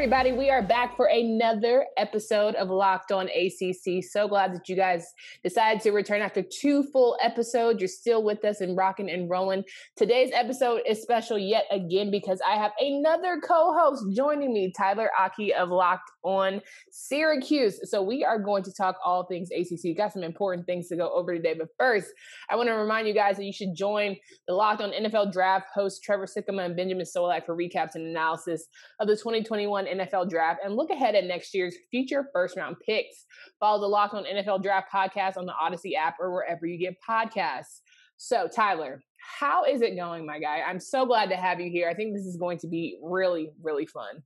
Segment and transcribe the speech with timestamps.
[0.00, 0.32] Everybody.
[0.32, 4.02] We are back for another episode of Locked On ACC.
[4.02, 5.04] So glad that you guys
[5.44, 7.80] decided to return after two full episodes.
[7.80, 9.62] You're still with us and rocking and rolling.
[9.98, 15.10] Today's episode is special yet again because I have another co host joining me, Tyler
[15.20, 16.60] Aki of Locked On
[16.90, 17.80] Syracuse.
[17.90, 19.96] So we are going to talk all things ACC.
[19.96, 21.54] Got some important things to go over today.
[21.58, 22.08] But first,
[22.48, 25.66] I want to remind you guys that you should join the Locked On NFL Draft
[25.74, 28.66] hosts Trevor Sikkema and Benjamin Solak for recaps and analysis
[28.98, 33.26] of the 2021 NFL draft and look ahead at next year's future first round picks.
[33.58, 36.96] Follow the Locked on NFL Draft podcast on the Audacy app or wherever you get
[37.08, 37.80] podcasts.
[38.16, 40.60] So, Tyler, how is it going, my guy?
[40.60, 41.88] I'm so glad to have you here.
[41.88, 44.22] I think this is going to be really, really fun.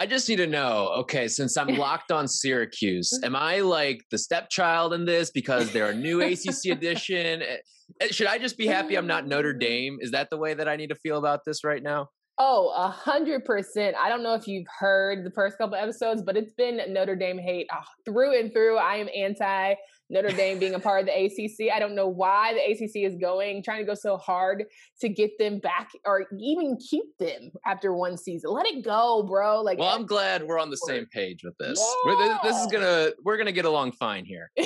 [0.00, 0.88] I just need to know.
[1.00, 5.90] Okay, since I'm locked on Syracuse, am I like the stepchild in this because they're
[5.90, 7.42] a new ACC edition?
[7.42, 7.56] Eh,
[8.00, 9.98] eh, should I just be happy I'm not Notre Dame?
[10.00, 12.08] Is that the way that I need to feel about this right now?
[12.38, 13.94] Oh, a hundred percent.
[14.00, 17.38] I don't know if you've heard the first couple episodes, but it's been Notre Dame
[17.38, 18.78] hate oh, through and through.
[18.78, 19.74] I am anti
[20.10, 21.72] Notre Dame being a part of the ACC.
[21.72, 24.64] I don't know why the ACC is going, trying to go so hard
[25.00, 28.50] to get them back or even keep them after one season.
[28.50, 29.62] Let it go, bro.
[29.62, 31.80] Like, well, I'm glad we're on the same page with this.
[32.06, 32.38] Yeah.
[32.42, 34.50] This is gonna we're gonna get along fine here.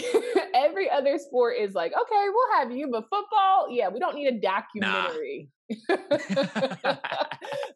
[0.65, 4.29] Every other sport is like, okay, we'll have you, but football, yeah, we don't need
[4.29, 5.49] a documentary.
[5.49, 5.51] Nah.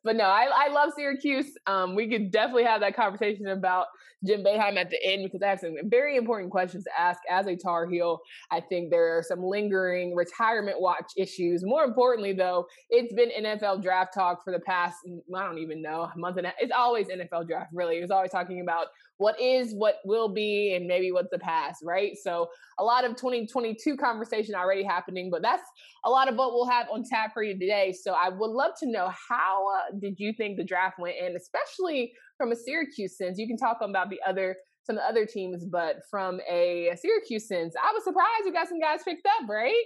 [0.04, 1.52] but no, I, I love Syracuse.
[1.66, 3.86] Um, we could definitely have that conversation about
[4.26, 7.46] Jim Boeheim at the end because I have some very important questions to ask as
[7.46, 8.18] a Tar Heel.
[8.50, 11.64] I think there are some lingering retirement watch issues.
[11.64, 14.96] More importantly, though, it's been NFL draft talk for the past,
[15.34, 16.58] I don't even know, a month and a half.
[16.60, 17.96] It's always NFL draft, really.
[17.96, 22.16] It's always talking about what is, what will be, and maybe what's the past, right?
[22.20, 22.48] So
[22.78, 25.62] a lot of 2022 conversation already happening, but that's
[26.04, 27.92] a lot of what we'll have on tap for you today.
[27.92, 31.36] So I would love to know how uh, did you think the draft went, and
[31.36, 33.38] especially from a Syracuse sense.
[33.38, 37.46] You can talk about the other some of the other teams, but from a Syracuse
[37.46, 39.84] sense, I was surprised we got some guys picked up, right?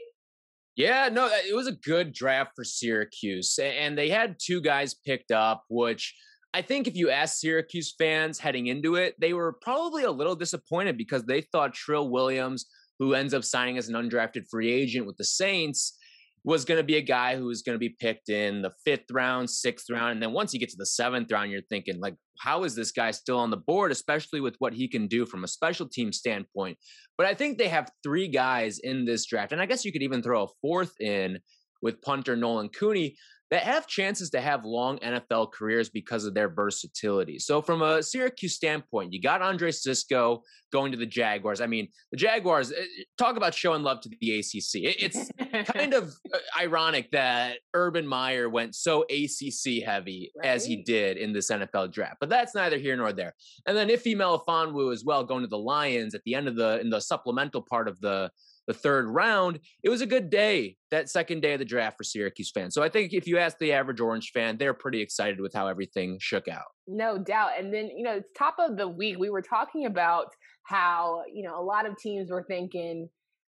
[0.77, 5.31] Yeah, no, it was a good draft for Syracuse, and they had two guys picked
[5.31, 6.15] up, which
[6.55, 10.35] I think if you ask Syracuse fans heading into it, they were probably a little
[10.35, 12.67] disappointed because they thought Trill Williams,
[12.99, 15.97] who ends up signing as an undrafted free agent with the Saints,
[16.45, 19.11] was going to be a guy who was going to be picked in the fifth
[19.13, 20.13] round, sixth round.
[20.13, 22.91] And then once you get to the seventh round, you're thinking, like, how is this
[22.91, 26.13] guy still on the board, especially with what he can do from a special team
[26.13, 26.77] standpoint?
[27.17, 29.53] But I think they have three guys in this draft.
[29.53, 31.39] And I guess you could even throw a fourth in
[31.81, 33.17] with punter Nolan Cooney
[33.53, 37.39] that have chances to have long NFL careers because of their versatility.
[37.39, 40.43] So, from a Syracuse standpoint, you got Andre Cisco
[40.73, 41.61] going to the Jaguars.
[41.61, 42.85] I mean, the Jaguars eh,
[43.19, 44.97] talk about showing love to the ACC.
[45.03, 45.31] It's
[45.71, 50.49] kind of uh, ironic that Urban Meyer went so ACC heavy right.
[50.49, 53.35] as he did in this NFL draft, but that's neither here nor there.
[53.67, 56.81] And then Ife Melifonwu as well going to the Lions at the end of the
[56.81, 58.31] in the supplemental part of the
[58.67, 62.05] the third round, it was a good day that second day of the draft for
[62.05, 62.75] Syracuse fans.
[62.75, 65.67] So I think if you ask the average Orange fan, they're pretty excited with how
[65.67, 66.67] everything shook out.
[66.87, 67.51] No doubt.
[67.59, 69.19] And then, you know, it's top of the week.
[69.19, 70.27] We were talking about
[70.65, 73.09] how, you know, a lot of teams were thinking,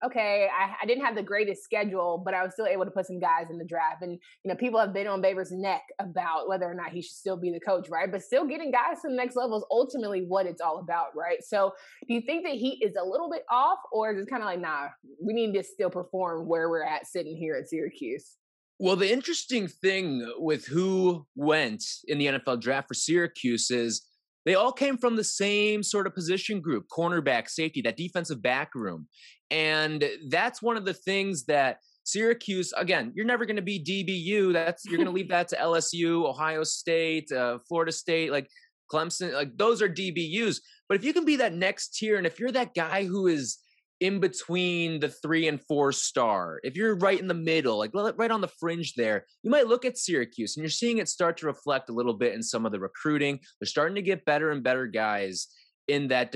[0.06, 3.06] okay, I, I, didn't have the greatest schedule, but I was still able to put
[3.06, 4.02] some guys in the draft.
[4.02, 7.16] And, you know, people have been on Babers' neck about whether or not he should
[7.16, 8.12] still be the coach, right?
[8.12, 11.44] But still getting guys to the next level is ultimately what it's all about, right?
[11.44, 11.74] So
[12.08, 14.48] do you think that he is a little bit off, or is it kind of
[14.48, 14.88] like, nah,
[15.22, 18.38] we need to still perform where we're at sitting here at Syracuse?
[18.82, 24.06] Well, the interesting thing with who went in the NFL draft for Syracuse is
[24.46, 28.74] they all came from the same sort of position group cornerback, safety, that defensive back
[28.76, 29.08] room.
[29.52, 34.54] And that's one of the things that Syracuse, again, you're never going to be DBU.
[34.54, 38.50] That's you're going to leave that to LSU, Ohio State, uh, Florida State, like
[38.92, 39.34] Clemson.
[39.34, 40.58] Like those are DBUs.
[40.88, 43.60] But if you can be that next tier, and if you're that guy who is
[44.00, 48.32] in between the three and four star, if you're right in the middle, like right
[48.32, 51.46] on the fringe there, you might look at Syracuse and you're seeing it start to
[51.46, 53.40] reflect a little bit in some of the recruiting.
[53.60, 55.48] They're starting to get better and better guys
[55.88, 56.34] in that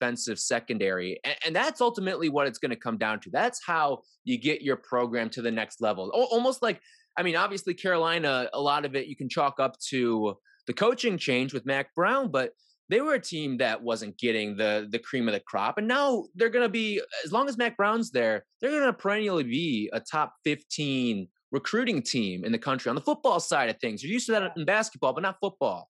[0.00, 1.20] defensive secondary.
[1.22, 3.30] And, and that's ultimately what it's going to come down to.
[3.30, 6.10] That's how you get your program to the next level.
[6.12, 6.80] O- almost like,
[7.16, 10.36] I mean, obviously, Carolina, a lot of it you can chalk up to
[10.66, 12.50] the coaching change with Mack Brown, but
[12.88, 16.24] they were a team that wasn't getting the the cream of the crop, and now
[16.34, 19.90] they're going to be as long as Mack Brown's there, they're going to perennially be
[19.92, 24.02] a top fifteen recruiting team in the country on the football side of things.
[24.02, 25.88] You're used to that in basketball, but not football.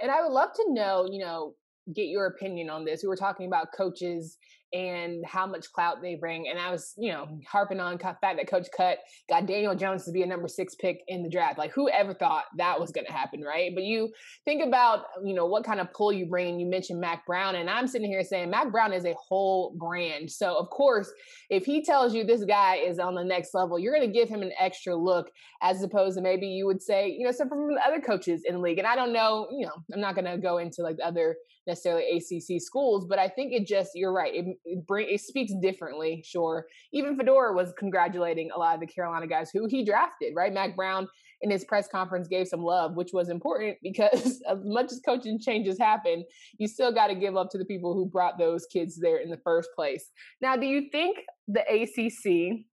[0.00, 1.54] And I would love to know, you know,
[1.94, 3.02] get your opinion on this.
[3.02, 4.38] We were talking about coaches
[4.72, 6.48] and how much clout they bring.
[6.48, 10.12] And I was, you know, harping on fact that Coach Cut got Daniel Jones to
[10.12, 11.58] be a number six pick in the draft.
[11.58, 13.72] Like, who ever thought that was going to happen, right?
[13.74, 14.12] But you
[14.44, 16.58] think about, you know, what kind of pull you bring.
[16.58, 20.30] You mentioned Mack Brown, and I'm sitting here saying Mack Brown is a whole brand.
[20.30, 21.10] So, of course,
[21.50, 24.28] if he tells you this guy is on the next level, you're going to give
[24.28, 25.30] him an extra look
[25.62, 28.60] as opposed to maybe you would say, you know, some from other coaches in the
[28.60, 28.78] league.
[28.78, 31.36] And I don't know, you know, I'm not going to go into like the other
[31.66, 34.34] necessarily ACC schools, but I think it just you're right.
[34.34, 36.22] It bring it speaks differently.
[36.26, 40.34] Sure, even Fedora was congratulating a lot of the Carolina guys who he drafted.
[40.34, 41.08] Right, Mack Brown
[41.42, 45.38] in his press conference gave some love, which was important because as much as coaching
[45.38, 46.24] changes happen,
[46.58, 49.30] you still got to give up to the people who brought those kids there in
[49.30, 50.10] the first place.
[50.40, 52.64] Now, do you think the ACC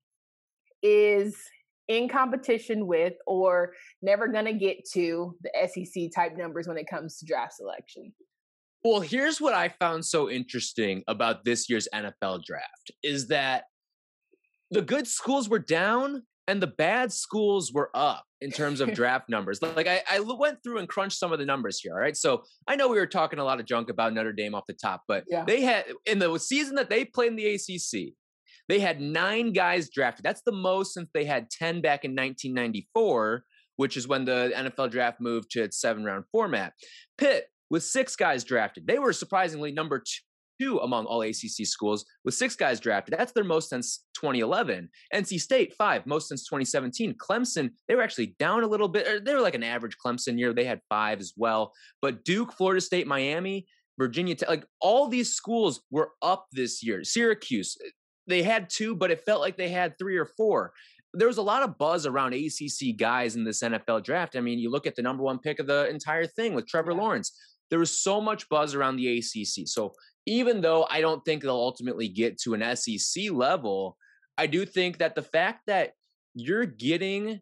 [0.82, 1.38] is
[1.88, 6.88] in competition with or never going to get to the SEC type numbers when it
[6.90, 8.14] comes to draft selection?
[8.84, 13.66] Well, here's what I found so interesting about this year's NFL draft is that
[14.72, 19.30] the good schools were down and the bad schools were up in terms of draft
[19.30, 19.62] numbers.
[19.62, 21.94] Like I, I went through and crunched some of the numbers here.
[21.94, 22.18] All right.
[22.18, 24.74] So I know we were talking a lot of junk about Notre Dame off the
[24.74, 25.46] top, but yeah.
[25.46, 28.14] they had in the season that they played in the ACC,
[28.68, 30.24] they had nine guys drafted.
[30.24, 33.44] That's the most since they had 10 back in 1994,
[33.76, 36.74] which is when the NFL draft moved to its seven round format.
[37.18, 38.86] Pitt with six guys drafted.
[38.86, 40.04] They were surprisingly number
[40.60, 43.16] two among all ACC schools with six guys drafted.
[43.18, 44.90] That's their most since 2011.
[45.16, 47.16] NC State, five, most since 2017.
[47.16, 49.08] Clemson, they were actually down a little bit.
[49.08, 50.54] Er, they were like an average Clemson year.
[50.54, 51.72] They had five as well.
[52.02, 53.66] But Duke, Florida State, Miami,
[53.98, 57.06] Virginia Tech, like all these schools were up this year.
[57.06, 57.90] Syracuse, eh,
[58.28, 60.74] they had two, but it felt like they had three or four
[61.14, 64.36] there was a lot of buzz around ACC guys in this NFL draft.
[64.36, 66.94] I mean, you look at the number one pick of the entire thing with Trevor.
[66.94, 67.38] Lawrence
[67.72, 69.68] there was so much buzz around the ACC.
[69.68, 69.94] So
[70.28, 73.98] even though I don't think they'll ultimately get to an SEC level,
[74.38, 75.94] I do think that the fact that
[76.36, 77.40] you're getting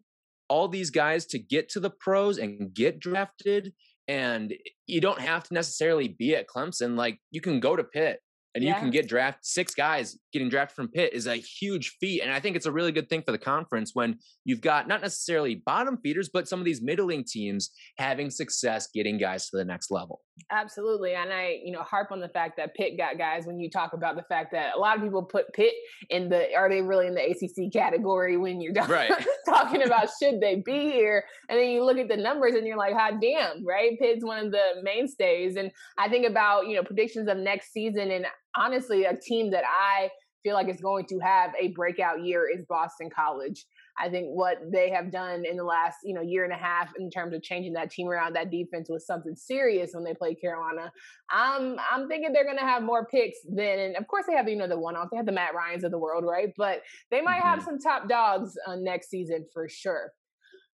[0.48, 3.72] all these guys to get to the pros and get drafted
[4.08, 4.54] and
[4.86, 8.20] you don't have to necessarily be at Clemson like you can go to Pitt
[8.54, 8.74] and yeah.
[8.74, 12.22] you can get draft six guys getting drafted from Pitt is a huge feat.
[12.22, 15.00] And I think it's a really good thing for the conference when you've got not
[15.00, 19.64] necessarily bottom feeders, but some of these middling teams having success getting guys to the
[19.64, 20.20] next level.
[20.50, 21.14] Absolutely.
[21.14, 23.92] And I, you know, harp on the fact that Pitt got guys when you talk
[23.92, 25.74] about the fact that a lot of people put Pitt
[26.08, 29.12] in the are they really in the ACC category when you're right.
[29.48, 31.24] talking about should they be here?
[31.48, 33.98] And then you look at the numbers and you're like, hot damn, right?
[33.98, 35.56] Pitt's one of the mainstays.
[35.56, 38.26] And I think about, you know, predictions of next season and
[38.56, 40.10] honestly, a team that I
[40.42, 43.66] feel like is going to have a breakout year is Boston College.
[44.00, 46.92] I think what they have done in the last, you know, year and a half
[46.98, 50.40] in terms of changing that team around, that defense was something serious when they played
[50.40, 50.90] Carolina.
[51.30, 54.56] I'm I'm thinking they're gonna have more picks than and of course they have, you
[54.56, 55.08] know, the one off.
[55.10, 56.52] They have the Matt Ryans of the world, right?
[56.56, 57.48] But they might mm-hmm.
[57.48, 60.12] have some top dogs uh, next season for sure.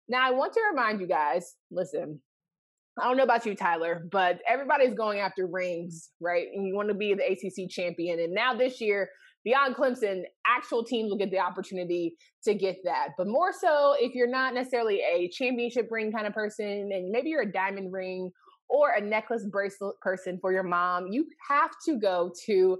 [0.08, 2.20] Now I want to remind you guys, listen,
[3.00, 6.46] I don't know about you, Tyler, but everybody's going after rings, right?
[6.54, 8.20] And you want to be the ACC champion.
[8.20, 9.08] And now this year,
[9.44, 13.10] beyond Clemson, actual teams will get the opportunity to get that.
[13.16, 17.30] But more so, if you're not necessarily a championship ring kind of person, and maybe
[17.30, 18.30] you're a diamond ring
[18.68, 22.78] or a necklace bracelet person for your mom, you have to go to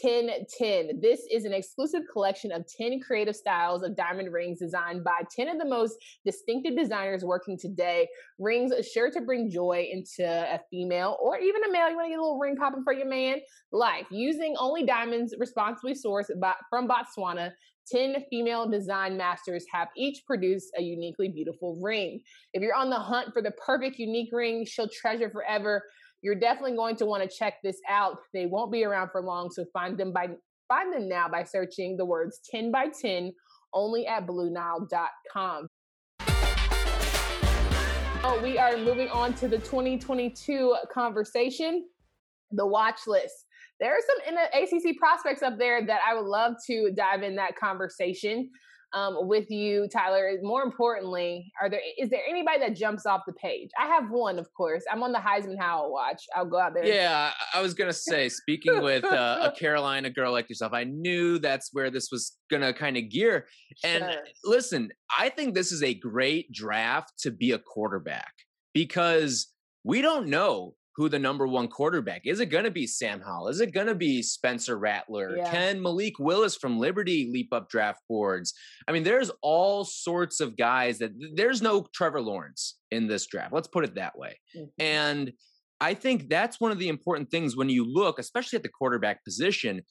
[0.00, 1.00] 1010.
[1.00, 5.48] This is an exclusive collection of 10 creative styles of diamond rings designed by 10
[5.48, 8.08] of the most distinctive designers working today.
[8.38, 11.90] Rings sure to bring joy into a female or even a male.
[11.90, 13.40] You want to get a little ring popping for your man?
[13.70, 14.06] Life.
[14.10, 17.52] Using only diamonds responsibly sourced by, from Botswana,
[17.90, 22.20] 10 female design masters have each produced a uniquely beautiful ring.
[22.54, 25.82] If you're on the hunt for the perfect unique ring she'll treasure forever,
[26.22, 28.18] you're definitely going to want to check this out.
[28.32, 30.28] They won't be around for long, so find them by
[30.68, 33.32] find them now by searching the words 10 by 10
[33.74, 35.68] only at bluenile.com.
[38.24, 41.86] Oh, we are moving on to the 2022 conversation,
[42.52, 43.46] the watch list.
[43.80, 47.56] There are some ACC prospects up there that I would love to dive in that
[47.56, 48.48] conversation
[48.94, 50.32] um, with you, Tyler.
[50.42, 53.70] More importantly, are there is there anybody that jumps off the page?
[53.78, 54.84] I have one, of course.
[54.90, 56.24] I'm on the Heisman Howell watch.
[56.34, 56.84] I'll go out there.
[56.84, 61.38] Yeah, I was gonna say, speaking with uh, a Carolina girl like yourself, I knew
[61.38, 63.46] that's where this was gonna kind of gear.
[63.84, 64.22] And sure.
[64.44, 68.32] listen, I think this is a great draft to be a quarterback
[68.74, 69.48] because
[69.84, 72.40] we don't know who the number one quarterback is.
[72.40, 73.48] It going to be Sam Howell?
[73.48, 75.36] Is it going to be Spencer Rattler?
[75.36, 75.50] Yeah.
[75.50, 78.52] Can Malik Willis from Liberty leap up draft boards?
[78.86, 83.52] I mean, there's all sorts of guys that there's no Trevor Lawrence in this draft.
[83.52, 84.38] Let's put it that way.
[84.56, 84.66] Mm-hmm.
[84.78, 85.32] And
[85.80, 89.24] I think that's one of the important things when you look, especially at the quarterback
[89.24, 89.82] position.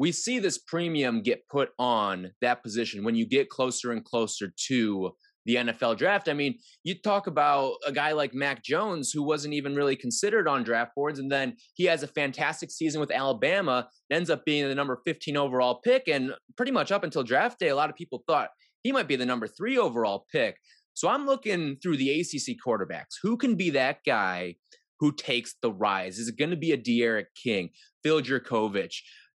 [0.00, 4.52] We see this premium get put on that position when you get closer and closer
[4.68, 5.10] to
[5.48, 6.28] the NFL draft.
[6.28, 10.46] I mean, you talk about a guy like Mac Jones who wasn't even really considered
[10.46, 14.68] on draft boards, and then he has a fantastic season with Alabama, ends up being
[14.68, 17.96] the number 15 overall pick, and pretty much up until draft day, a lot of
[17.96, 18.50] people thought
[18.82, 20.58] he might be the number three overall pick.
[20.92, 23.16] So I'm looking through the ACC quarterbacks.
[23.22, 24.56] Who can be that guy
[25.00, 26.18] who takes the rise?
[26.18, 27.70] Is it going to be a D'Eriq King,
[28.02, 28.92] Phil Jurkovec?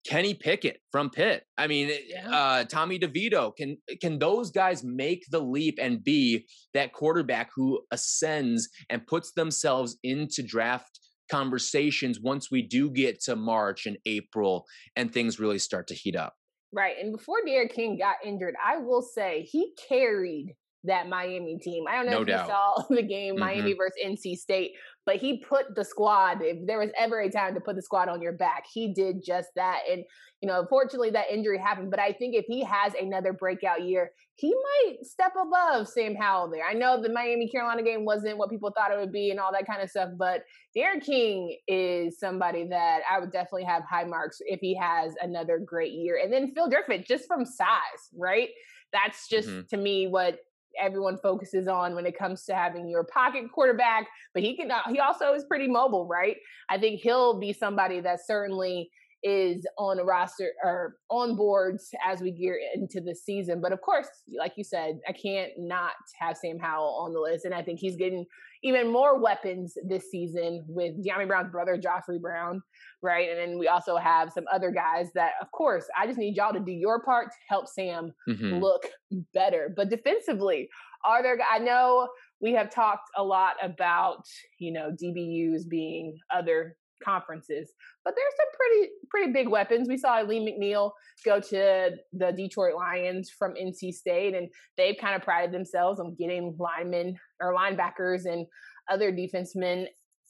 [0.07, 1.43] Kenny Pickett from Pitt.
[1.57, 2.29] I mean, yeah.
[2.29, 3.55] uh, Tommy DeVito.
[3.55, 9.33] Can can those guys make the leap and be that quarterback who ascends and puts
[9.33, 14.65] themselves into draft conversations once we do get to March and April
[14.95, 16.33] and things really start to heat up?
[16.71, 16.95] Right.
[17.01, 21.85] And before D'Eriq King got injured, I will say he carried that Miami team.
[21.89, 22.47] I don't know no if doubt.
[22.47, 23.39] you saw the game mm-hmm.
[23.39, 24.71] Miami versus NC State,
[25.09, 26.43] but he put the squad.
[26.43, 29.23] If there was ever a time to put the squad on your back, he did
[29.25, 29.79] just that.
[29.91, 30.03] And
[30.39, 31.89] you know, unfortunately, that injury happened.
[31.89, 36.51] But I think if he has another breakout year, he might step above Sam Howell
[36.51, 36.63] there.
[36.63, 39.51] I know the Miami Carolina game wasn't what people thought it would be and all
[39.51, 40.43] that kind of stuff, but
[40.77, 45.57] D'Eriq King is somebody that I would definitely have high marks if he has another
[45.57, 46.19] great year.
[46.23, 48.49] And then Phil Jurkovec, just from size, right?
[48.93, 49.65] That's just mm-hmm.
[49.71, 50.37] to me what
[50.79, 54.81] everyone focuses on when it comes to having your pocket quarterback, but he can uh,
[54.89, 56.37] he also is pretty mobile, right?
[56.69, 58.89] I think he'll be somebody that certainly
[59.23, 63.59] is on a roster or on boards as we gear into the season.
[63.61, 64.07] But of course,
[64.37, 67.45] like you said, I can't not have Sam Howell on the list.
[67.45, 68.25] And I think he's getting
[68.63, 72.61] even more weapons this season with Dyami Brown's brother, Khafre Brown,
[73.01, 73.29] right?
[73.29, 76.53] And then we also have some other guys that, of course, I just need y'all
[76.53, 78.55] to do your part to help Sam mm-hmm.
[78.55, 78.85] look
[79.33, 79.73] better.
[79.75, 80.69] But defensively,
[81.05, 82.09] are there, I know
[82.41, 84.25] we have talked a lot about,
[84.59, 87.71] you know, DBUs being other conferences.
[88.03, 89.87] But there's some pretty pretty big weapons.
[89.87, 90.91] We saw Alim McNeill
[91.25, 96.15] go to the Detroit Lions from NC State, and they've kind of prided themselves on
[96.15, 98.45] getting linemen or linebackers and
[98.89, 99.85] other defensemen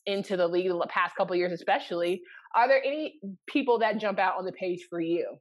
[0.06, 2.22] into the league the past couple years, especially.
[2.56, 5.38] Are there any people that jump out on the page for you?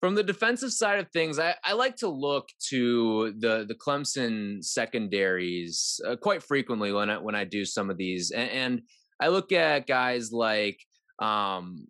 [0.00, 4.62] From the defensive side of things, I, I like to look to the the Clemson
[4.62, 8.82] secondaries uh, quite frequently when I when I do some of these, and, and
[9.20, 10.78] I look at guys like
[11.18, 11.86] um,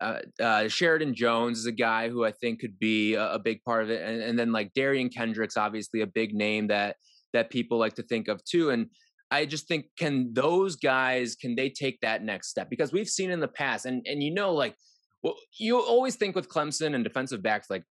[0.00, 3.62] uh, uh, Sheridan Jones is a guy who I think could be a, a big
[3.64, 6.96] part of it, and, and, then like Derion Kendricks, obviously a big name that
[7.32, 8.70] that people like to think of too.
[8.70, 8.86] And
[9.30, 12.68] I just think, can those guys can they take that next step?
[12.68, 14.74] Because we've seen in the past, and and you know, like,
[15.22, 17.84] well, you always think with Clemson and defensive backs, like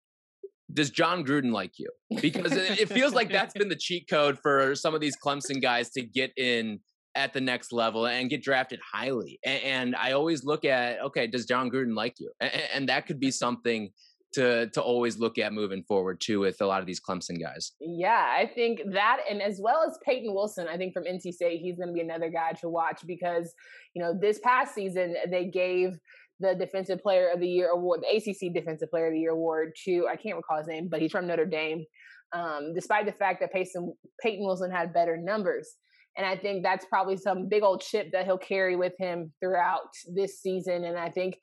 [0.71, 1.89] does Jon Gruden like you?
[2.21, 5.61] Because it, it, feels like that's been the cheat code for some of these Clemson
[5.61, 6.79] guys to get in
[7.19, 9.39] at the next level and get drafted highly.
[9.43, 12.31] And, and I always look at, okay, does Jon Gruden like you?
[12.39, 13.91] And, and, that could be something
[14.33, 17.73] to to always look at moving forward too with a lot of these Clemson guys.
[17.79, 21.61] Yeah, I think that, and as well as Payton Wilson, I think from NC State,
[21.61, 23.53] he's going to be another guy to watch because
[23.93, 25.97] you know this past season they gave
[26.39, 29.73] the Defensive Player of the Year award, the ACC Defensive Player of the Year award
[29.85, 31.85] to I can't recall his name, but he's from Notre Dame.
[32.31, 35.75] Um, despite the fact that Payton, Payton Wilson had better numbers.
[36.17, 39.89] And I think that's probably some big old chip that he'll carry with him throughout
[40.13, 40.83] this season.
[40.83, 41.37] And I think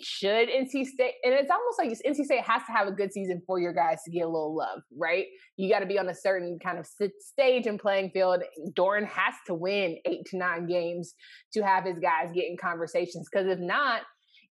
[0.00, 3.42] should NC State, and it's almost like NC State has to have a good season
[3.46, 5.26] for your guys to get a little love, right?
[5.56, 8.42] You got to be on a certain kind of stage and playing field.
[8.72, 11.14] Doeren has to win eight to nine games
[11.54, 13.28] to have his guys get in conversations.
[13.32, 14.02] Because if not,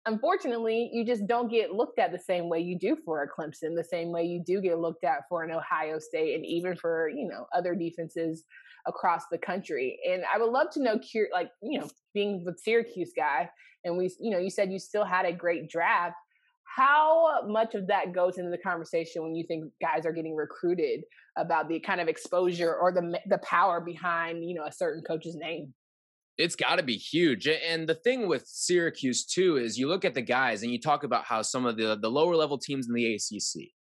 [0.06, 3.76] unfortunately, you just don't get looked at the same way you do for a Clemson,
[3.76, 7.10] the same way you do get looked at for an Ohio State, and even for
[7.10, 8.44] you know other defenses
[8.86, 9.98] across the country.
[10.08, 10.98] And I would love to know,
[11.32, 13.48] like, you know, being the Syracuse guy,
[13.84, 16.16] and we, you know, you said you still had a great draft.
[16.64, 21.04] How much of that goes into the conversation when you think guys are getting recruited
[21.38, 25.36] about the kind of exposure or the the power behind, you know, a certain coach's
[25.36, 25.72] name?
[26.36, 27.48] It's got to be huge.
[27.48, 31.02] And the thing with Syracuse too is you look at the guys and you talk
[31.02, 33.70] about how some of the the lower level teams in the ACC,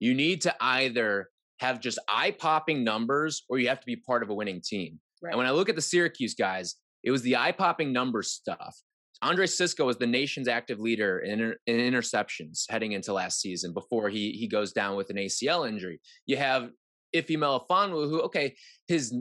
[0.00, 1.30] you need to either
[1.60, 4.98] have just eye popping numbers or you have to be part of a winning team.
[5.22, 5.30] Right.
[5.30, 8.76] And when I look at the Syracuse guys, it was the eye popping numbers stuff.
[9.22, 14.10] Andre Cisco was the nation's active leader in, in, interceptions heading into last season before
[14.10, 16.00] he he goes down with an ACL injury.
[16.26, 16.70] You have
[17.14, 18.54] Ife Melifonwu, who okay,
[18.88, 19.14] his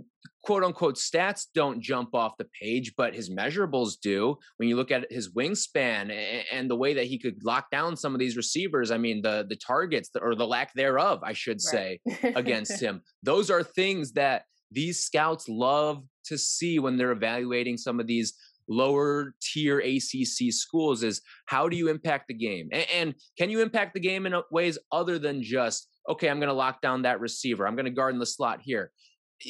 [0.43, 4.38] quote unquote stats don't jump off the page, but his measurables do.
[4.57, 8.13] When you look at his wingspan and the way that he could lock down some
[8.13, 12.00] of these receivers, I mean the the targets or the lack thereof, I should say,
[12.23, 12.33] right.
[12.35, 13.01] against him.
[13.21, 18.33] Those are things that these scouts love to see when they're evaluating some of these
[18.69, 22.69] lower tier ACC schools is how do you impact the game?
[22.71, 26.50] And, and can you impact the game in ways other than just, okay, I'm going
[26.50, 28.91] to lock down that receiver, I'm going to guard in the slot here?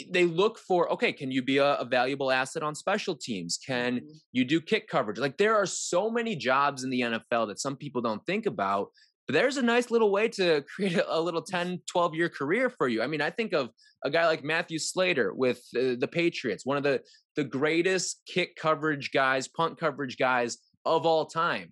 [0.10, 3.60] They look for, okay, can you be a, a valuable asset on special teams?
[3.64, 4.08] Can mm-hmm.
[4.32, 5.20] you do kick coverage?
[5.20, 8.90] Like there are so many jobs in the NFL that some people don't think about
[9.28, 12.70] but there's a nice little way to create a, a, little 10 12 year career
[12.70, 13.70] for you i mean i think of
[14.04, 17.02] a guy like matthew slater with uh, the patriots one of the
[17.36, 21.72] the greatest kick coverage guys punt coverage guys of all time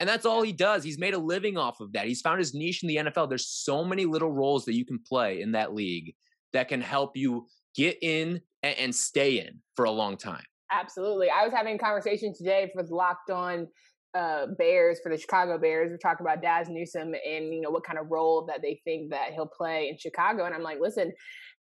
[0.00, 0.82] and that's all he does.
[0.82, 2.06] He's made a living off of that.
[2.06, 4.98] He's found his niche in the nfl there's so many little roles that you can
[4.98, 6.14] play in that league
[6.52, 10.42] that can help you get in and, stay in for a long time.
[10.70, 11.28] Absolutely.
[11.30, 13.68] I was having a conversation today with locked on
[14.14, 15.90] uh, Bears for the Chicago Bears.
[15.90, 19.10] We're talking about Dazz Newsome and you know what kind of role that they think
[19.10, 20.44] that he'll play in Chicago.
[20.44, 21.12] And I'm like, listen,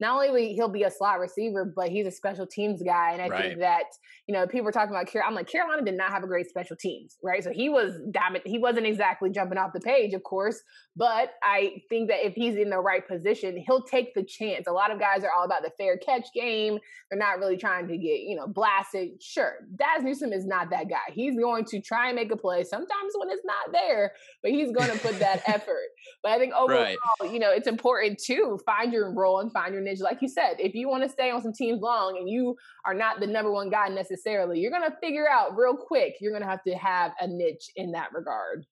[0.00, 3.12] not only will he'll be a slot receiver, but he's a special teams guy.
[3.12, 3.42] And I right.
[3.42, 3.84] think that,
[4.26, 5.30] you know, people are talking about Carolina.
[5.30, 7.42] I'm like, Carolina did not have a great special teams, right?
[7.42, 10.62] So he was it, he wasn't exactly jumping off the page, of course.
[10.96, 14.66] But I think that if he's in the right position, he'll take the chance.
[14.66, 16.78] A lot of guys are all about the fair catch game.
[17.10, 19.22] They're not really trying to get, you know, blasted.
[19.22, 19.54] Sure.
[19.76, 21.12] Dazz Newsome is not that guy.
[21.12, 24.72] He's going to try and make a play sometimes when it's not there, but he's
[24.72, 25.88] going to put that effort.
[26.22, 27.32] But I think overall, right.
[27.32, 30.00] you know, it's important to find your role and find your niche.
[30.00, 32.94] Like you said, if you want to stay on some teams long and you are
[32.94, 36.42] not the number one guy necessarily, you're going to figure out real quick, you're going
[36.42, 38.64] to have to have a niche in that regard.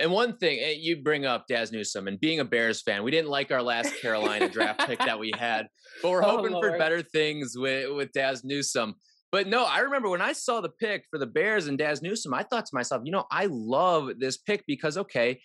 [0.00, 3.10] And one thing eh, you bring up, Dazz Newsome, and being a Bears fan, we
[3.10, 5.66] didn't like our last Carolina draft pick that we had,
[6.02, 8.94] but we're oh, hoping oh, for better things with with Dazz Newsome.
[9.32, 12.34] But no, I remember when I saw the pick for the Bears and Dazz Newsome,
[12.34, 15.40] I thought to myself, you know, I love this pick because okay,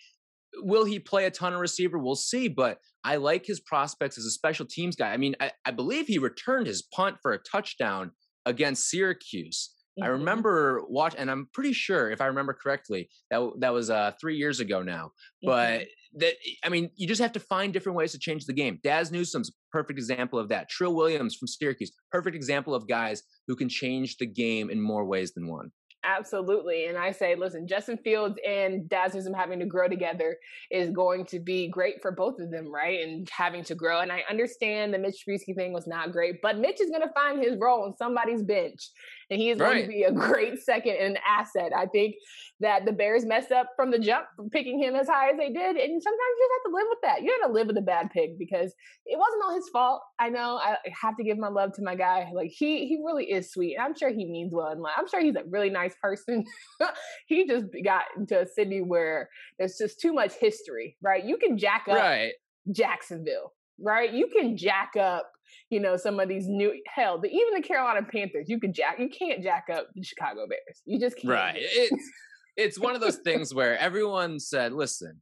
[0.58, 1.98] will he play a ton of receiver?
[1.98, 2.48] We'll see.
[2.48, 5.12] But I like his prospects as a special teams guy.
[5.12, 8.12] I mean, I, I believe he returned his punt for a touchdown
[8.44, 9.70] against Syracuse.
[9.98, 10.04] Mm-hmm.
[10.04, 14.12] I remember watch, and I'm pretty sure if I remember correctly, that that was uh,
[14.20, 15.12] three years ago now.
[15.44, 15.48] Mm-hmm.
[15.48, 18.80] But that I mean, you just have to find different ways to change the game.
[18.82, 20.68] Dazz Newsome's perfect example of that.
[20.68, 25.04] Trill Williams from Syracuse, perfect example of guys who can change the game in more
[25.04, 25.70] ways than one.
[26.06, 26.86] Absolutely.
[26.86, 30.36] And I say, listen, Justin Fields and Dazz Newsome having to grow together
[30.70, 33.04] is going to be great for both of them, right?
[33.04, 34.00] And having to grow.
[34.00, 37.12] And I understand the Mitch Trubisky thing was not great, but Mitch is going to
[37.12, 38.90] find his role on somebody's bench
[39.30, 39.72] and he is right.
[39.72, 41.72] going to be a great second and asset.
[41.76, 42.14] I think
[42.60, 45.76] that the Bears messed up from the jump, picking him as high as they did,
[45.76, 47.22] and sometimes you just have to live with that.
[47.22, 48.72] You have to live with a bad pick because
[49.04, 50.02] it wasn't all his fault.
[50.18, 52.30] I know I have to give my love to my guy.
[52.34, 53.76] Like he he really is sweet.
[53.76, 56.44] and I'm sure he means well, and I'm sure he's a really nice person.
[57.26, 61.24] he just got into a city where there's just too much history, right?
[61.24, 62.32] You can jack up right.
[62.72, 64.12] Jacksonville, right?
[64.12, 65.30] You can jack up
[65.70, 68.98] you know, some of these new hell, the, even the Carolina Panthers, you can jack,
[68.98, 70.82] you can't jack up the Chicago Bears.
[70.84, 71.32] You just can't.
[71.32, 71.56] Right.
[71.58, 72.10] It's
[72.56, 75.20] it's one of those things where everyone said, "Listen,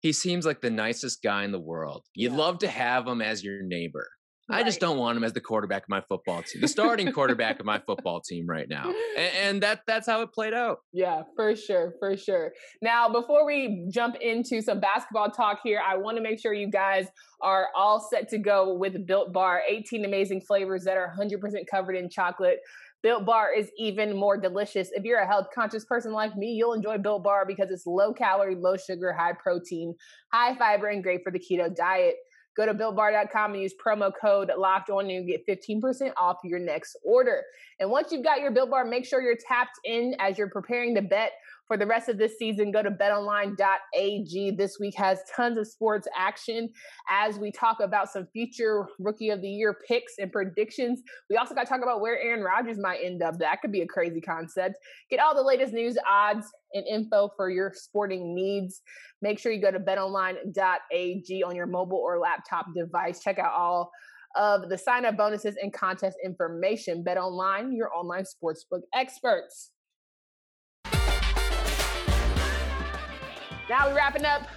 [0.00, 2.04] he seems like the nicest guy in the world.
[2.14, 2.38] You'd yeah.
[2.38, 4.08] love to have him as your neighbor."
[4.50, 4.60] Right.
[4.60, 7.60] I just don't want him as the quarterback of my football team, the starting quarterback
[7.60, 10.78] of my football team right now, and, and, that that's how it played out.
[10.92, 12.52] Yeah, for sure, for sure.
[12.82, 16.70] Now, before we jump into some basketball talk here, I want to make sure you
[16.70, 17.06] guys
[17.40, 19.62] are all set to go with Built Bar.
[19.68, 21.38] 18 amazing flavors that are 100%
[21.70, 22.58] covered in chocolate.
[23.02, 24.90] Built Bar is even more delicious.
[24.92, 28.12] If you're a health conscious person like me, you'll enjoy Built Bar because it's low
[28.12, 29.94] calorie, low sugar, high protein,
[30.32, 32.16] high fiber, and great for the keto diet.
[32.56, 36.58] Go to builtbar.com and use promo code locked on and you get 15% off your
[36.58, 37.42] next order.
[37.78, 40.94] And once you've got your built bar, make sure you're tapped in as you're preparing
[40.96, 41.32] to bet
[41.70, 44.50] for the rest of this season, go to betonline.ag.
[44.56, 46.68] This week has tons of sports action
[47.08, 51.00] as we talk about some future rookie of the year picks and predictions.
[51.30, 53.38] We also got to talk about where Aaron Rodgers might end up.
[53.38, 54.78] That could be a crazy concept.
[55.10, 58.82] Get all the latest news, odds, and info for your sporting needs.
[59.22, 63.20] Make sure you go to betonline.ag on your mobile or laptop device.
[63.22, 63.92] Check out all
[64.34, 67.04] of the sign up bonuses and contest information.
[67.04, 69.70] Bet online, your online sportsbook experts.
[73.70, 74.48] Now we're wrapping up.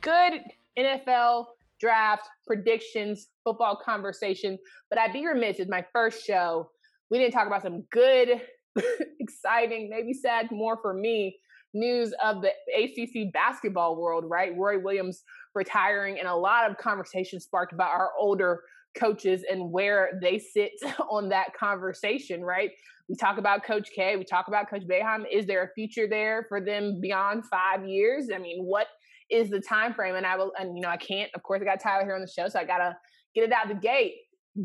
[0.00, 0.40] Good
[0.76, 1.46] NFL
[1.78, 4.58] draft predictions, football conversation.
[4.90, 6.68] But I'd be remiss as my first show.
[7.08, 8.42] We didn't talk about some good,
[9.20, 11.38] exciting, maybe sad more for me
[11.74, 14.52] news of the ACC basketball world, right?
[14.56, 15.22] Roy Williams
[15.54, 18.64] retiring, and a lot of conversation sparked about our older
[18.96, 20.72] coaches and where they sit
[21.08, 22.72] on that conversation, right?
[23.08, 25.24] We talk about Coach K, we talk about Coach Boeheim.
[25.30, 28.28] Is there a future there for them beyond five years?
[28.34, 28.88] I mean, what
[29.30, 30.16] is the time frame?
[30.16, 31.30] And I will, and you know, I can't.
[31.34, 32.96] Of course, I got Tyler here on the show, so I gotta
[33.34, 34.14] get it out the gate.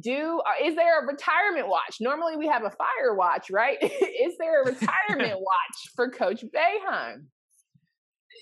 [0.01, 1.97] Do uh, is there a retirement watch?
[1.99, 3.77] Normally, we have a fire watch, right?
[3.82, 7.25] is there a retirement watch for Coach Boeheim?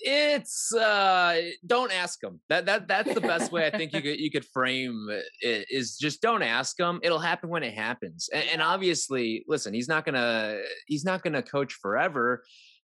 [0.02, 4.18] It's uh don't ask them that that that's the best way i think you could
[4.18, 5.08] you could frame
[5.40, 8.28] it is just don't ask them it'll happen when it happens.
[8.32, 12.42] And, and obviously listen he's not gonna he's not gonna coach forever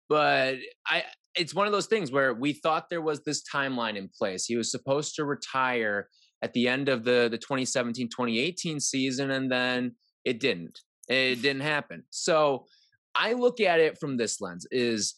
[0.10, 0.56] but
[0.88, 1.04] i
[1.36, 4.46] it's one of those things where we thought there was this timeline in place.
[4.46, 6.10] He was supposed to retire
[6.42, 9.96] at the end of the the 2017-2018 season and then
[10.26, 10.80] it didn't.
[11.10, 12.04] It didn't happen.
[12.10, 12.66] So
[13.16, 15.14] i look at it from this lens is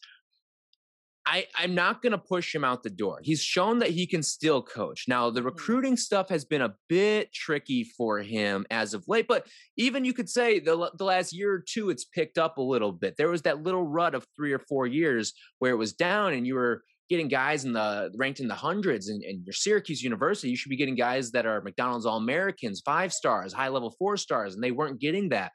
[1.28, 3.20] I, I'm not going to push him out the door.
[3.24, 5.06] He's shown that he can still coach.
[5.08, 5.48] Now, the mm-hmm.
[5.48, 10.14] recruiting stuff has been a bit tricky for him as of late, but even you
[10.14, 13.16] could say the, the last year or two, it's picked up a little bit.
[13.18, 16.46] There was that little rut of three or four years where it was down and
[16.46, 20.50] you were getting guys in the ranked in the hundreds and, and your Syracuse University,
[20.50, 24.18] you should be getting guys that are McDonald's All Americans, five stars, high level four
[24.18, 25.52] stars, and they weren't getting that.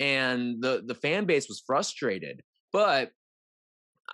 [0.00, 2.42] And the the fan base was frustrated.
[2.72, 3.10] But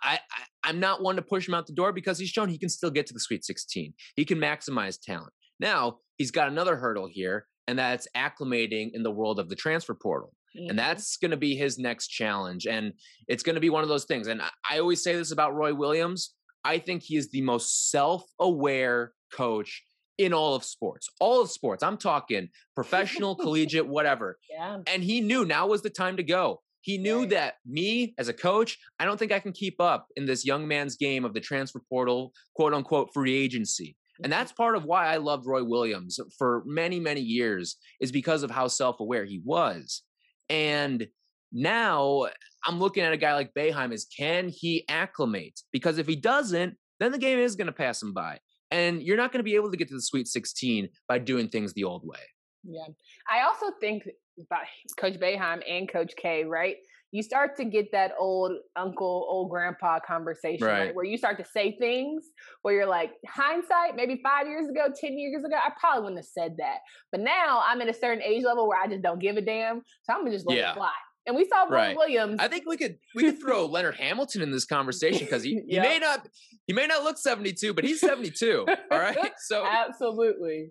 [0.02, 0.18] I,
[0.64, 2.68] I am not one to push him out the door because he's shown he can
[2.68, 3.92] still get to the Sweet 16.
[4.16, 5.33] He can maximize talent.
[5.61, 9.94] Now he's got another hurdle here, and that's acclimating in the world of the transfer
[9.94, 10.33] portal.
[10.57, 10.70] Mm-hmm.
[10.70, 12.66] And that's going to be his next challenge.
[12.66, 12.92] And
[13.29, 14.29] it's going to be one of those things.
[14.29, 16.35] And I, I always say this about Roy Williams.
[16.64, 19.83] I think he is the most self-aware coach
[20.16, 21.09] in all of sports.
[21.20, 21.83] All of sports.
[21.83, 24.38] I'm talking professional, collegiate, whatever.
[24.50, 24.79] Yeah.
[24.87, 26.61] And he knew now was the time to go.
[26.85, 30.27] He knew that me as a coach, I don't think I can keep up in
[30.27, 33.97] this young man's game of the transfer portal, quote unquote, free agency.
[34.18, 34.38] And mm-hmm.
[34.38, 38.51] that's part of why I loved Roy Williams for many, many years, is because of
[38.51, 40.03] how self aware he was.
[40.51, 41.07] And
[41.53, 42.27] now
[42.66, 45.59] I'm looking at a guy like Boeheim is can he acclimate?
[45.73, 48.40] Because if he doesn't, then the game is going to pass him by.
[48.70, 51.49] And you're not going to be able to get to the Sweet 16 by doing
[51.49, 52.18] things the old way.
[52.62, 52.88] Yeah.
[53.31, 54.07] I also think
[54.51, 54.64] by
[54.99, 56.77] Coach Boeheim and Coach K, right?
[57.12, 60.87] You start to get that old uncle, old grandpa conversation, right.
[60.87, 60.94] right?
[60.97, 62.25] Where you start to say things
[62.62, 66.27] where you're like, hindsight, maybe five years ago, 10 years ago, I probably wouldn't have
[66.27, 66.79] said that.
[67.12, 69.83] But now I'm at a certain age level where I just don't give a damn.
[70.03, 70.73] So I'm gonna just let yeah.
[70.73, 70.90] it fly.
[71.27, 71.97] And we saw Bill right.
[71.97, 72.37] Williams.
[72.38, 75.75] I think we could we could throw Leonard Hamilton in this conversation because he, he
[75.75, 75.85] yep.
[75.85, 76.29] may not
[76.66, 78.66] he may not look 72, but he's 72.
[78.90, 79.16] all right.
[79.38, 80.70] So absolutely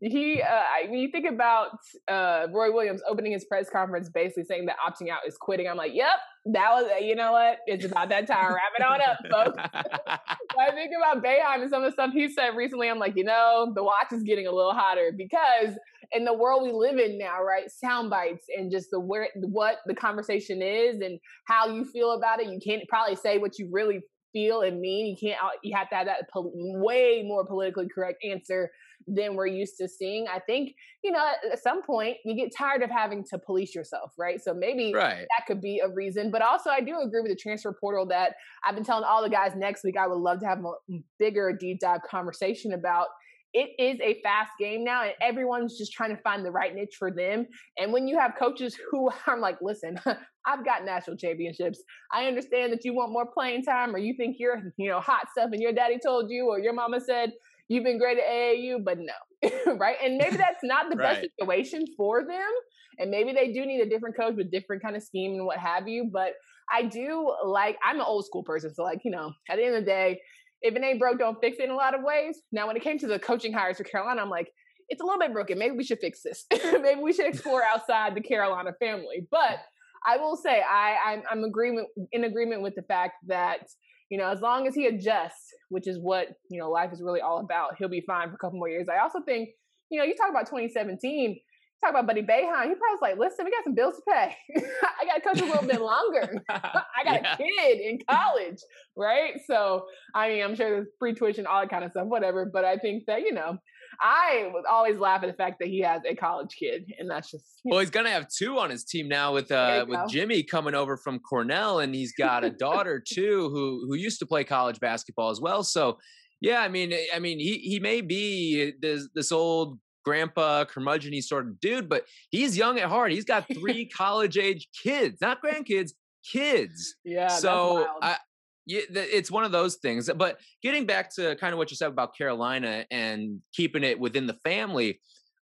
[0.00, 4.44] he uh, I mean you think about uh, Roy Williams opening his press conference basically
[4.44, 5.68] saying that opting out is quitting.
[5.68, 7.58] I'm like, yep, that was you know what?
[7.66, 8.54] It's about that time.
[8.54, 9.58] Wrap it on up, folks.
[10.58, 12.88] I think about Boeheim and some of the stuff he said recently.
[12.88, 15.76] I'm like, you know, the watch is getting a little hotter because
[16.12, 17.70] in the world we live in now, right?
[17.70, 22.40] Sound bites and just the where what the conversation is and how you feel about
[22.40, 22.48] it.
[22.48, 24.00] You can't probably say what you really
[24.32, 25.06] feel and mean.
[25.06, 25.40] You can't.
[25.62, 28.70] You have to have that po- way more politically correct answer
[29.06, 30.26] than we're used to seeing.
[30.28, 34.12] I think, you know, at some point you get tired of having to police yourself,
[34.18, 34.40] right?
[34.42, 35.18] So maybe right.
[35.18, 36.30] that could be a reason.
[36.30, 39.30] But also, I do agree with the transfer portal that I've been telling all the
[39.30, 43.08] guys next week I would love to have a bigger deep dive conversation about
[43.56, 46.96] it is a fast game now and everyone's just trying to find the right niche
[46.98, 47.46] for them
[47.78, 49.98] and when you have coaches who are like listen
[50.46, 54.36] i've got national championships i understand that you want more playing time or you think
[54.38, 57.32] you're you know hot stuff and your daddy told you or your mama said
[57.68, 59.96] you've been great at AAU, but no, right?
[60.02, 61.20] And maybe that's not the right.
[61.20, 62.50] best situation for them.
[62.98, 65.58] And maybe they do need a different coach with different kind of scheme and what
[65.58, 66.08] have you.
[66.10, 66.32] But
[66.72, 68.72] I do like, I'm an old school person.
[68.74, 70.20] So, like, you know, at the end of the day,
[70.62, 72.40] if it ain't broke, don't fix it in a lot of ways.
[72.52, 74.50] Now, when it came to the coaching hires for Carolina, I'm like,
[74.88, 75.58] it's a little bit broken.
[75.58, 76.46] Maybe we should fix this.
[76.80, 79.26] maybe we should explore outside the Carolina family.
[79.30, 79.58] But
[80.06, 83.66] I will say I, I'm, I'm agreement in agreement with the fact that
[84.10, 87.20] you know, as long as he adjusts, which is what, you know, life is really
[87.20, 88.86] all about, he'll be fine for a couple more years.
[88.88, 89.48] I also think,
[89.90, 91.38] you know, you talk about 2017,
[91.82, 94.36] talk about Buddy Boeheim, he probably was like, listen, we got some bills to pay.
[95.00, 96.42] I got to coach a little bit longer.
[96.48, 97.34] I got yeah.
[97.34, 98.58] a kid in college,
[98.96, 99.34] right?
[99.46, 102.48] So, I mean, I'm sure there's free tuition, all that kind of stuff, whatever.
[102.50, 103.58] But I think that, you know,
[104.00, 107.30] I was always laugh at the fact that he has a college kid, and that's
[107.30, 107.44] just.
[107.64, 110.96] Well, he's gonna have two on his team now with uh with Jimmy coming over
[110.96, 115.30] from Cornell, and he's got a daughter too who who used to play college basketball
[115.30, 115.62] as well.
[115.62, 115.98] So,
[116.40, 121.46] yeah, I mean, I mean, he he may be this this old grandpa curmudgeon sort
[121.46, 123.12] of dude, but he's young at heart.
[123.12, 125.90] He's got three college age kids, not grandkids,
[126.24, 126.94] kids.
[127.04, 127.28] Yeah.
[127.28, 128.16] So I
[128.66, 130.10] it's one of those things.
[130.14, 134.26] But getting back to kind of what you said about Carolina and keeping it within
[134.26, 135.00] the family,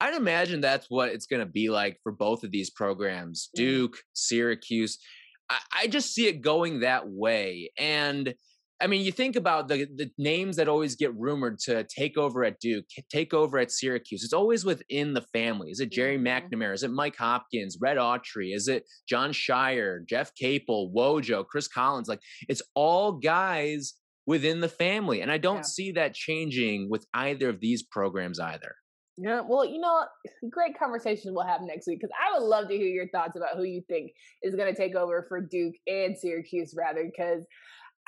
[0.00, 3.56] I'd imagine that's what it's going to be like for both of these programs mm.
[3.56, 4.98] Duke, Syracuse.
[5.48, 7.70] I, I just see it going that way.
[7.78, 8.34] And
[8.80, 12.44] I mean, you think about the the names that always get rumored to take over
[12.44, 14.22] at Duke, take over at Syracuse.
[14.22, 15.70] It's always within the family.
[15.70, 16.26] Is it Gerry mm-hmm.
[16.26, 16.74] McNamara?
[16.74, 17.78] Is it Mike Hopkins?
[17.80, 18.54] Red Autry?
[18.54, 20.06] Is it Jon Scheyer?
[20.06, 20.92] Jeff Capel?
[20.94, 21.46] Wojo?
[21.46, 22.08] Chris Collins?
[22.08, 23.94] Like it's all guys
[24.26, 25.62] within the family, and I don't yeah.
[25.62, 28.74] see that changing with either of these programs either.
[29.18, 30.04] Yeah, well, you know,
[30.50, 33.56] great conversation we'll have next week because I would love to hear your thoughts about
[33.56, 34.10] who you think
[34.42, 37.02] is going to take over for Duke and Syracuse, rather.
[37.04, 37.46] Because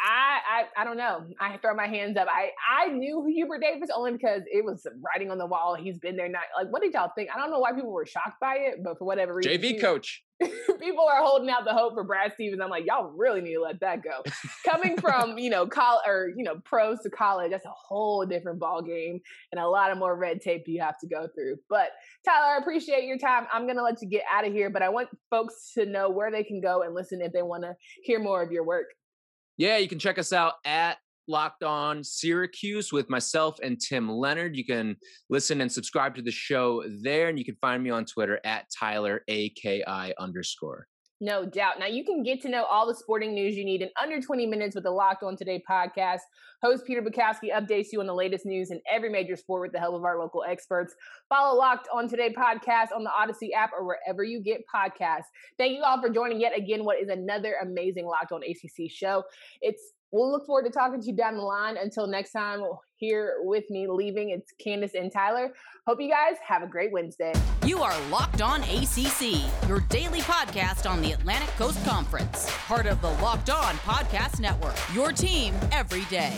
[0.00, 0.38] I,
[0.76, 1.26] I I don't know.
[1.40, 2.28] I throw my hands up.
[2.30, 5.74] I I knew Hubert Davis only because it was writing on the wall.
[5.74, 6.28] He's been there.
[6.28, 7.30] Not like what did y'all think?
[7.34, 10.22] I don't know why people were shocked by it, but for whatever reason, JV coach.
[10.40, 12.60] people are holding out the hope for Brad Stevens.
[12.62, 14.22] I'm like, y'all really need to let that go.
[14.64, 18.60] Coming from you know college or you know pros to college, that's a whole different
[18.60, 19.18] ball game
[19.50, 21.56] and a lot of more red tape you have to go through.
[21.68, 21.88] But
[22.24, 23.46] Tyler, I appreciate your time.
[23.52, 26.30] I'm gonna let you get out of here, but I want folks to know where
[26.30, 28.86] they can go and listen if they want to hear more of your work.
[29.58, 34.56] Yeah, you can check us out at Locked On Syracuse with myself and Tim Leonard.
[34.56, 34.96] You can
[35.28, 38.66] listen and subscribe to the show there, and you can find me on Twitter at
[38.78, 40.86] Tyler AKI underscore.
[41.20, 41.80] No doubt.
[41.80, 44.46] Now you can get to know all the sporting news you need in under 20
[44.46, 46.20] minutes with the Locked On Today podcast.
[46.62, 49.80] Host Peter Bukowski updates you on the latest news in every major sport with the
[49.80, 50.94] help of our local experts.
[51.28, 55.26] Follow Locked On Today podcast on the Audacy app or wherever you get podcasts.
[55.56, 59.24] Thank you all for joining yet again what is another amazing Locked On ACC show.
[59.60, 61.76] It's We'll look forward to talking to you down the line.
[61.76, 62.62] Until next time,
[62.96, 65.52] here with me leaving, it's Candace and Tyler.
[65.86, 67.34] Hope you guys have a great Wednesday.
[67.66, 73.00] You are Locked On ACC, your daily podcast on the Atlantic Coast Conference, part of
[73.02, 76.34] the Locked On Podcast Network, your team every day.